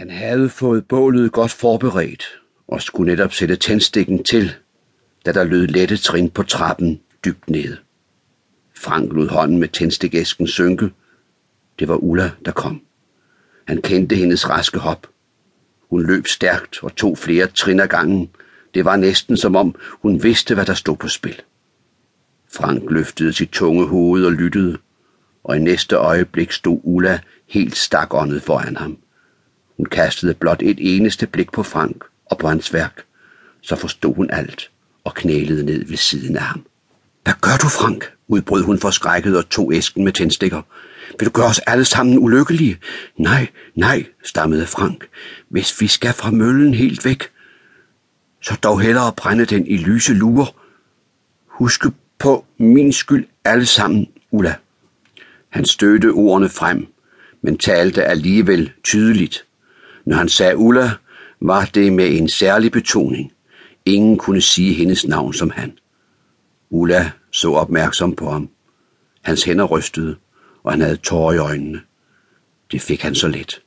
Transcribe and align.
Han 0.00 0.10
havde 0.10 0.48
fået 0.48 0.86
bålet 0.88 1.32
godt 1.32 1.50
forberedt 1.50 2.24
og 2.68 2.82
skulle 2.82 3.12
netop 3.12 3.32
sætte 3.32 3.56
tændstikken 3.56 4.24
til, 4.24 4.54
da 5.26 5.32
der 5.32 5.44
lød 5.44 5.66
lette 5.66 5.96
trin 5.96 6.30
på 6.30 6.42
trappen 6.42 7.00
dybt 7.24 7.50
nede. 7.50 7.76
Frank 8.76 9.12
lod 9.12 9.28
hånden 9.28 9.58
med 9.58 9.68
tændstikæsken 9.68 10.46
synke. 10.46 10.90
Det 11.78 11.88
var 11.88 11.96
Ulla, 11.96 12.30
der 12.44 12.52
kom. 12.52 12.82
Han 13.64 13.82
kendte 13.82 14.16
hendes 14.16 14.48
raske 14.48 14.78
hop. 14.78 15.06
Hun 15.90 16.06
løb 16.06 16.26
stærkt 16.26 16.82
og 16.82 16.96
tog 16.96 17.18
flere 17.18 17.46
trin 17.46 17.80
ad 17.80 17.88
gangen. 17.88 18.30
Det 18.74 18.84
var 18.84 18.96
næsten 18.96 19.36
som 19.36 19.56
om 19.56 19.74
hun 19.90 20.22
vidste, 20.22 20.54
hvad 20.54 20.66
der 20.66 20.74
stod 20.74 20.96
på 20.96 21.08
spil. 21.08 21.42
Frank 22.52 22.90
løftede 22.90 23.32
sit 23.32 23.50
tunge 23.50 23.86
hoved 23.86 24.24
og 24.24 24.32
lyttede, 24.32 24.78
og 25.44 25.56
i 25.56 25.58
næste 25.58 25.96
øjeblik 25.96 26.52
stod 26.52 26.80
Ulla 26.82 27.20
helt 27.46 27.76
stakåndet 27.76 28.42
foran 28.42 28.76
ham. 28.76 28.98
Hun 29.80 29.86
kastede 29.86 30.34
blot 30.34 30.62
et 30.62 30.78
eneste 30.80 31.26
blik 31.26 31.52
på 31.52 31.62
Frank 31.62 32.04
og 32.26 32.38
på 32.38 32.48
hans 32.48 32.72
værk, 32.72 33.02
så 33.60 33.76
forstod 33.76 34.14
hun 34.14 34.30
alt 34.30 34.70
og 35.04 35.14
knælede 35.14 35.64
ned 35.64 35.84
ved 35.84 35.96
siden 35.96 36.36
af 36.36 36.42
ham. 36.42 36.66
Hvad 37.24 37.34
gør 37.40 37.56
du, 37.62 37.68
Frank? 37.68 38.12
udbrød 38.28 38.62
hun 38.62 38.78
forskrækket 38.78 39.36
og 39.36 39.48
tog 39.48 39.74
æsken 39.74 40.04
med 40.04 40.12
tændstikker. 40.12 40.62
Vil 41.18 41.26
du 41.26 41.30
gøre 41.30 41.46
os 41.46 41.58
alle 41.58 41.84
sammen 41.84 42.18
ulykkelige? 42.18 42.78
Nej, 43.16 43.46
nej, 43.74 44.06
stammede 44.24 44.66
Frank. 44.66 45.08
Hvis 45.48 45.80
vi 45.80 45.86
skal 45.86 46.12
fra 46.12 46.30
møllen 46.30 46.74
helt 46.74 47.04
væk, 47.04 47.30
så 48.42 48.58
dog 48.62 48.80
hellere 48.80 49.12
brænde 49.16 49.44
den 49.44 49.66
i 49.66 49.76
lyse 49.76 50.14
luer. 50.14 50.56
Husk 51.46 51.84
på 52.18 52.44
min 52.58 52.92
skyld 52.92 53.26
alle 53.44 53.66
sammen, 53.66 54.06
Ulla. 54.30 54.54
Han 55.48 55.64
stødte 55.64 56.10
ordene 56.10 56.48
frem, 56.48 56.86
men 57.42 57.58
talte 57.58 58.04
alligevel 58.04 58.72
tydeligt. 58.84 59.44
Når 60.04 60.16
han 60.16 60.28
sagde 60.28 60.56
Ulla, 60.56 60.90
var 61.40 61.64
det 61.74 61.92
med 61.92 62.18
en 62.18 62.28
særlig 62.28 62.72
betoning. 62.72 63.32
Ingen 63.84 64.18
kunne 64.18 64.40
sige 64.40 64.74
hendes 64.74 65.06
navn 65.06 65.32
som 65.32 65.50
han. 65.50 65.78
Ulla 66.70 67.10
så 67.32 67.52
opmærksom 67.52 68.16
på 68.16 68.30
ham. 68.30 68.48
Hans 69.22 69.44
hænder 69.44 69.64
rystede, 69.64 70.16
og 70.62 70.72
han 70.72 70.80
havde 70.80 70.96
tårer 70.96 71.32
i 71.32 71.38
øjnene. 71.38 71.80
Det 72.72 72.80
fik 72.80 73.02
han 73.02 73.14
så 73.14 73.28
let. 73.28 73.62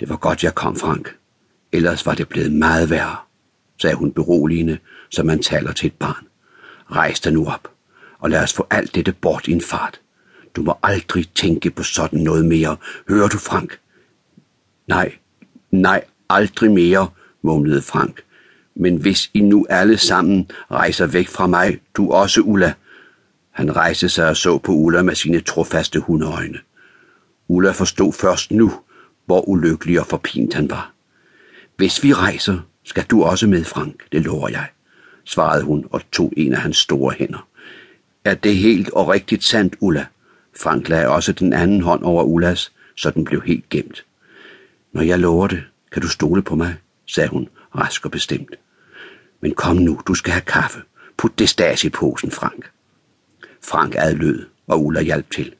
Det 0.00 0.08
var 0.08 0.16
godt, 0.16 0.44
jeg 0.44 0.54
kom, 0.54 0.76
Frank. 0.76 1.16
Ellers 1.72 2.06
var 2.06 2.14
det 2.14 2.28
blevet 2.28 2.52
meget 2.52 2.90
værre, 2.90 3.16
sagde 3.82 3.96
hun 3.96 4.12
beroligende, 4.12 4.78
som 5.10 5.26
man 5.26 5.42
taler 5.42 5.72
til 5.72 5.86
et 5.86 5.94
barn. 5.94 6.26
Rejs 6.90 7.20
dig 7.20 7.32
nu 7.32 7.46
op, 7.46 7.70
og 8.18 8.30
lad 8.30 8.42
os 8.42 8.52
få 8.52 8.66
alt 8.70 8.94
dette 8.94 9.12
bort 9.12 9.48
i 9.48 9.52
en 9.52 9.60
fart. 9.60 10.00
Du 10.56 10.62
må 10.62 10.78
aldrig 10.82 11.28
tænke 11.34 11.70
på 11.70 11.82
sådan 11.82 12.20
noget 12.20 12.44
mere. 12.44 12.76
Hører 13.08 13.28
du, 13.28 13.38
Frank? 13.38 13.78
Nej, 14.86 15.12
nej, 15.70 16.04
aldrig 16.28 16.70
mere, 16.70 17.08
mumlede 17.42 17.82
Frank. 17.82 18.22
Men 18.74 18.96
hvis 18.96 19.30
I 19.34 19.40
nu 19.40 19.66
alle 19.70 19.98
sammen 19.98 20.50
rejser 20.70 21.06
væk 21.06 21.28
fra 21.28 21.46
mig, 21.46 21.80
du 21.96 22.10
også, 22.10 22.40
Ulla. 22.40 22.72
Han 23.50 23.76
rejste 23.76 24.08
sig 24.08 24.28
og 24.28 24.36
så 24.36 24.58
på 24.58 24.72
Ulla 24.72 25.02
med 25.02 25.14
sine 25.14 25.40
trofaste 25.40 26.00
hundeøjne. 26.00 26.58
Ulla 27.48 27.70
forstod 27.70 28.12
først 28.12 28.50
nu, 28.50 28.72
hvor 29.26 29.48
ulykkelig 29.48 30.00
og 30.00 30.06
forpint 30.06 30.54
han 30.54 30.70
var. 30.70 30.92
Hvis 31.76 32.02
vi 32.02 32.12
rejser, 32.12 32.58
skal 32.84 33.04
du 33.04 33.22
også 33.22 33.46
med, 33.46 33.64
Frank, 33.64 34.02
det 34.12 34.22
lover 34.22 34.48
jeg, 34.48 34.66
svarede 35.24 35.64
hun 35.64 35.86
og 35.90 36.10
tog 36.12 36.32
en 36.36 36.52
af 36.52 36.60
hans 36.60 36.76
store 36.76 37.14
hænder. 37.18 37.48
Er 38.24 38.34
det 38.34 38.56
helt 38.56 38.90
og 38.90 39.08
rigtigt 39.08 39.44
sandt, 39.44 39.76
Ulla? 39.80 40.06
Frank 40.60 40.88
lagde 40.88 41.08
også 41.08 41.32
den 41.32 41.52
anden 41.52 41.80
hånd 41.80 42.02
over 42.02 42.24
Ullas, 42.24 42.72
så 42.96 43.10
den 43.10 43.24
blev 43.24 43.42
helt 43.42 43.68
gemt. 43.68 44.05
Når 44.96 45.02
jeg 45.02 45.18
lover 45.18 45.46
det, 45.46 45.62
kan 45.92 46.02
du 46.02 46.08
stole 46.08 46.42
på 46.42 46.54
mig, 46.54 46.76
sagde 47.06 47.28
hun, 47.28 47.48
rask 47.78 48.04
og 48.04 48.10
bestemt. 48.10 48.54
Men 49.40 49.54
kom 49.54 49.76
nu, 49.76 50.00
du 50.06 50.14
skal 50.14 50.32
have 50.32 50.42
kaffe. 50.42 50.80
Put 51.16 51.38
det 51.38 51.48
stas 51.48 51.84
i 51.84 51.88
posen, 51.88 52.30
Frank. 52.30 52.70
Frank 53.64 53.94
adlød, 53.98 54.46
og 54.66 54.84
Ulla 54.84 55.02
hjalp 55.02 55.30
til. 55.30 55.54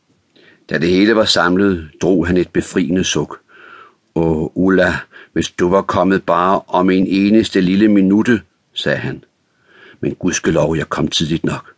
Da 0.70 0.78
det 0.78 0.88
hele 0.88 1.16
var 1.16 1.24
samlet, 1.24 1.90
drog 2.02 2.26
han 2.26 2.36
et 2.36 2.48
befriende 2.48 3.04
suk. 3.04 3.38
Åh, 4.14 4.46
Ulla, 4.54 4.98
hvis 5.32 5.50
du 5.50 5.68
var 5.68 5.82
kommet 5.82 6.22
bare 6.24 6.60
om 6.66 6.90
en 6.90 7.06
eneste 7.06 7.60
lille 7.60 7.88
minute, 7.88 8.42
sagde 8.72 8.98
han. 8.98 9.24
Men 10.00 10.14
gudskelov, 10.14 10.76
jeg 10.76 10.88
kom 10.88 11.08
tidligt 11.08 11.44
nok. 11.44 11.74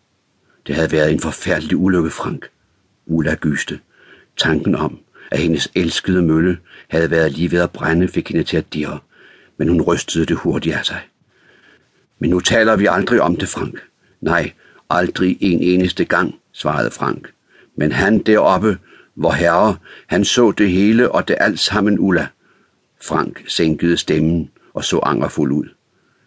Det 0.67 0.75
havde 0.75 0.93
været 0.93 1.13
en 1.13 1.21
forfærdelig 1.21 1.77
ulykke, 1.77 2.11
Frank. 2.11 2.49
Ulla 3.07 3.35
gyste. 3.35 3.81
Tanken 4.37 4.75
om, 4.75 4.99
at 5.31 5.39
hendes 5.39 5.69
elskede 5.75 6.23
mølle 6.23 6.59
havde 6.89 7.11
været 7.11 7.33
lige 7.33 7.51
ved 7.51 7.61
at 7.61 7.71
brænde, 7.71 8.09
fik 8.09 8.29
hende 8.29 8.45
til 8.45 8.57
at 8.57 8.75
dirre, 8.75 8.99
men 9.57 9.69
hun 9.69 9.83
rystede 9.83 10.27
det 10.27 10.37
hurtigt 10.37 10.77
af 10.77 10.87
sig. 10.87 11.01
Men 12.19 12.31
nu 12.31 12.41
taler 12.41 12.77
vi 12.77 12.87
aldrig 12.87 13.21
om 13.21 13.37
det, 13.37 13.49
Frank. 13.49 13.83
Nej, 14.21 14.53
aldrig 14.91 15.37
en 15.41 15.63
eneste 15.63 16.05
gang, 16.05 16.35
svarede 16.53 16.91
Frank. 16.91 17.33
Men 17.77 17.93
han 17.93 18.19
deroppe, 18.19 18.79
hvor 19.15 19.33
herre, 19.33 19.77
han 20.07 20.25
så 20.25 20.51
det 20.51 20.71
hele 20.71 21.13
og 21.13 21.29
det 21.29 21.37
alt 21.41 21.61
sammen 21.61 21.99
Ulla. 21.99 22.27
Frank 23.03 23.45
sænkede 23.49 23.97
stemmen 23.97 24.51
og 24.75 24.85
så 24.85 24.99
angerfuld 24.99 25.53
ud. 25.53 25.67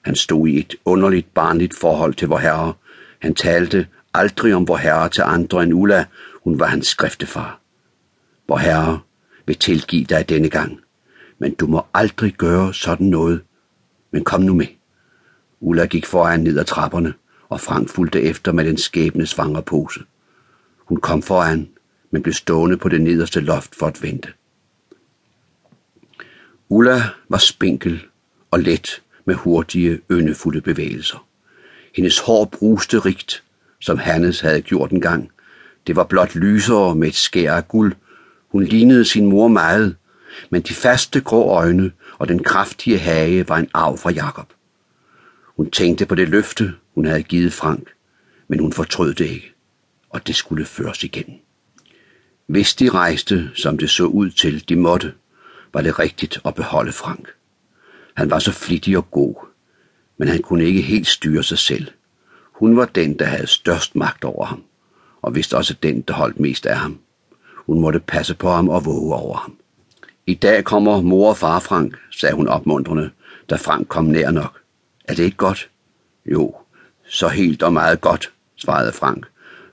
Han 0.02 0.16
stod 0.16 0.48
i 0.48 0.60
et 0.60 0.76
underligt 0.86 1.34
barnligt 1.34 1.76
forhold 1.78 2.14
til 2.14 2.28
vor 2.28 2.38
herre. 2.38 2.74
Han 3.20 3.36
talte 3.36 3.88
aldrig 4.14 4.56
om 4.56 4.68
vor 4.68 4.78
herre 4.78 5.10
til 5.10 5.22
andre 5.26 5.64
end 5.64 5.74
Ulla. 5.74 6.06
Hun 6.44 6.60
var 6.60 6.66
hans 6.66 6.88
skriftefar. 6.88 7.61
Vor 8.52 8.58
herre 8.58 9.00
vil 9.46 9.56
tilgive 9.56 10.04
dig 10.04 10.30
denne 10.30 10.50
gang, 10.50 10.80
men 11.40 11.54
du 11.54 11.68
må 11.68 11.86
aldrig 11.94 12.34
gøre 12.34 12.74
sådan 12.74 13.08
noget. 13.08 13.42
Men 14.12 14.24
kom 14.24 14.42
nu 14.42 14.54
med. 14.54 14.66
Ulla 15.60 15.86
gik 15.86 16.06
foran 16.06 16.40
ned 16.40 16.60
ad 16.60 16.66
trapperne, 16.66 17.14
og 17.50 17.62
Frank 17.62 17.90
fulgte 17.90 18.22
efter 18.22 18.52
med 18.52 18.66
den 18.66 18.78
skæbne 18.78 19.26
svangerpose. 19.26 20.00
Hun 20.78 20.98
kom 20.98 21.22
foran, 21.22 21.70
men 22.12 22.24
blev 22.24 22.34
stående 22.34 22.78
på 22.78 22.90
det 22.90 23.02
nederste 23.02 23.40
loft 23.40 23.76
for 23.76 23.88
at 23.88 24.04
vente. 24.04 24.34
Ulla 26.70 27.02
var 27.30 27.38
spinkel 27.38 28.06
og 28.52 28.60
let 28.60 29.02
med 29.26 29.36
hurtige, 29.36 30.02
yndefulde 30.12 30.62
bevægelser. 30.62 31.28
Hendes 31.96 32.20
hår 32.20 32.46
bruste 32.46 33.00
rigt, 33.00 33.44
som 33.80 33.98
Hannes 33.98 34.42
havde 34.42 34.62
gjort 34.62 34.92
en 34.92 35.02
gang. 35.02 35.32
Det 35.88 35.96
var 35.96 36.04
blot 36.04 36.36
lysere 36.36 36.96
med 36.96 37.08
et 37.08 37.16
skær 37.16 37.54
af 37.54 37.68
guld. 37.68 37.96
Hun 38.52 38.64
lignede 38.64 39.06
sin 39.06 39.26
mor 39.26 39.48
meget, 39.48 39.96
men 40.50 40.62
de 40.62 40.74
faste 40.74 41.22
grå 41.22 41.50
øjne 41.50 41.92
og 42.18 42.28
den 42.28 42.44
kraftige 42.44 43.00
hage 43.00 43.50
var 43.50 43.58
en 43.58 43.70
arv 43.74 43.98
fra 43.98 44.12
Jakob. 44.12 44.54
Hun 45.56 45.72
tænkte 45.72 46.06
på 46.06 46.16
det 46.16 46.30
løfte, 46.30 46.74
hun 46.96 47.06
havde 47.06 47.24
givet 47.24 47.54
Frank, 47.54 47.90
men 48.48 48.60
hun 48.60 48.74
fortrød 48.74 49.14
det 49.14 49.26
ikke, 49.26 49.54
og 50.10 50.28
det 50.28 50.36
skulle 50.36 50.66
føres 50.66 51.04
igen. 51.04 51.40
Hvis 52.48 52.76
de 52.76 52.90
rejste, 52.90 53.52
som 53.56 53.78
det 53.78 53.90
så 53.90 54.06
ud 54.06 54.30
til, 54.30 54.70
de 54.70 54.76
måtte, 54.76 55.14
var 55.74 55.82
det 55.82 56.00
rigtigt 56.00 56.40
at 56.46 56.56
beholde 56.56 56.92
Frank. 56.92 57.28
Han 58.14 58.30
var 58.30 58.40
så 58.40 58.52
flittig 58.52 58.98
og 58.98 59.12
god, 59.12 59.36
men 60.18 60.28
han 60.28 60.42
kunne 60.42 60.64
ikke 60.64 60.82
helt 60.82 61.08
styre 61.08 61.44
sig 61.44 61.58
selv. 61.58 61.88
Hun 62.52 62.78
var 62.78 62.86
den, 62.86 63.20
der 63.20 63.26
havde 63.26 63.48
størst 63.48 63.96
magt 63.96 64.24
over 64.24 64.46
ham, 64.46 64.64
og 65.22 65.36
vist 65.36 65.54
også 65.54 65.76
den, 65.84 66.02
der 66.02 66.14
holdt 66.14 66.40
mest 66.40 66.66
af 66.66 66.78
ham. 66.78 67.00
Hun 67.66 67.82
måtte 67.82 68.00
passe 68.00 68.36
på 68.36 68.50
ham 68.50 68.70
og 68.70 68.86
våge 68.86 69.16
over 69.16 69.38
ham. 69.38 69.58
I 70.26 70.34
dag 70.34 70.64
kommer 70.64 71.02
mor 71.02 71.30
og 71.30 71.38
far 71.38 71.60
Frank, 71.60 71.98
sagde 72.12 72.36
hun 72.36 72.48
opmuntrende, 72.48 73.10
da 73.50 73.56
Frank 73.56 73.88
kom 73.88 74.06
nær 74.06 74.32
nok. 74.32 74.62
Er 75.08 75.14
det 75.14 75.24
ikke 75.24 75.38
godt? 75.38 75.70
Jo, 76.26 76.56
så 77.10 77.28
helt 77.28 77.64
og 77.64 77.74
meget 77.74 78.02
godt, 78.02 78.32
svarede 78.56 78.92
Frank. 78.92 79.26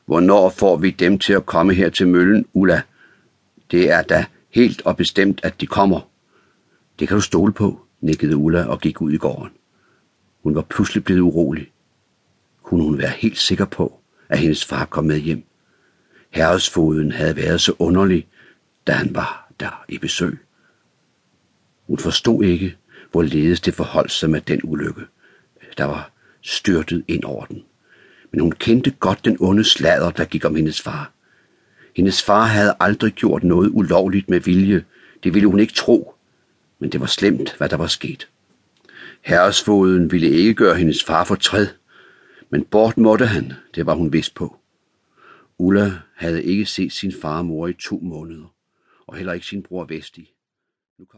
Hvornår 0.06 0.50
får 0.50 0.76
vi 0.76 0.90
dem 0.90 1.18
til 1.18 1.32
at 1.32 1.46
komme 1.46 1.74
her 1.74 1.88
til 1.88 2.08
møllen, 2.08 2.46
Ulla? 2.54 2.82
Det 3.70 3.90
er 3.90 4.02
da 4.02 4.24
helt 4.50 4.82
og 4.84 4.96
bestemt, 4.96 5.40
at 5.42 5.60
de 5.60 5.66
kommer. 5.66 6.00
Det 6.98 7.08
kan 7.08 7.14
du 7.14 7.20
stole 7.20 7.52
på, 7.52 7.80
nikkede 8.00 8.36
Ulla 8.36 8.64
og 8.64 8.80
gik 8.80 9.00
ud 9.00 9.12
i 9.12 9.16
gården. 9.16 9.50
Hun 10.42 10.54
var 10.54 10.62
pludselig 10.62 11.04
blevet 11.04 11.20
urolig. 11.20 11.70
Kunne 12.62 12.84
hun 12.84 12.98
være 12.98 13.10
helt 13.10 13.38
sikker 13.38 13.64
på, 13.64 14.00
at 14.28 14.38
hendes 14.38 14.64
far 14.64 14.84
kom 14.84 15.04
med 15.04 15.18
hjem? 15.18 15.44
Herresfoden 16.30 17.12
havde 17.12 17.36
været 17.36 17.60
så 17.60 17.74
underlig, 17.78 18.26
da 18.86 18.92
han 18.92 19.14
var 19.14 19.52
der 19.60 19.84
i 19.88 19.98
besøg. 19.98 20.38
Hun 21.86 21.98
forstod 21.98 22.44
ikke, 22.44 22.76
hvorledes 23.10 23.60
det 23.60 23.74
forholdt 23.74 24.12
sig 24.12 24.30
med 24.30 24.40
den 24.40 24.60
ulykke 24.64 25.04
der 25.78 25.84
var 25.84 26.10
styrtet 26.42 27.04
ind 27.08 27.24
over 27.24 27.44
den. 27.44 27.62
Men 28.30 28.40
hun 28.40 28.52
kendte 28.52 28.90
godt 28.90 29.24
den 29.24 29.36
onde 29.40 29.64
slader, 29.64 30.10
der 30.10 30.24
gik 30.24 30.44
om 30.44 30.54
hendes 30.54 30.80
far. 30.80 31.12
Hendes 31.96 32.22
far 32.22 32.44
havde 32.44 32.74
aldrig 32.80 33.12
gjort 33.12 33.44
noget 33.44 33.70
ulovligt 33.72 34.30
med 34.30 34.40
vilje. 34.40 34.84
Det 35.24 35.34
ville 35.34 35.48
hun 35.48 35.58
ikke 35.58 35.72
tro. 35.72 36.14
Men 36.78 36.92
det 36.92 37.00
var 37.00 37.06
slemt, 37.06 37.54
hvad 37.58 37.68
der 37.68 37.76
var 37.76 37.86
sket. 37.86 38.28
Herresfoden 39.20 40.12
ville 40.12 40.30
ikke 40.30 40.54
gøre 40.54 40.74
hendes 40.74 41.04
far 41.04 41.24
fortræd, 41.24 41.66
men 42.50 42.64
bort 42.64 42.98
måtte 42.98 43.26
han, 43.26 43.52
det 43.74 43.86
var 43.86 43.94
hun 43.94 44.12
vidst 44.12 44.34
på. 44.34 44.56
Ulla 45.58 45.92
havde 46.14 46.44
ikke 46.44 46.66
set 46.66 46.92
sin 46.92 47.12
far 47.12 47.38
og 47.38 47.46
mor 47.46 47.66
i 47.66 47.72
to 47.72 47.98
måneder, 48.02 48.54
og 49.06 49.16
heller 49.16 49.32
ikke 49.32 49.46
sin 49.46 49.62
bror 49.62 49.84
Vesti. 49.84 50.34